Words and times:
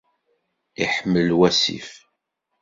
Iḥmel 0.83 1.27
wasif. 1.37 1.89